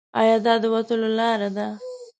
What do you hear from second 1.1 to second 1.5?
لار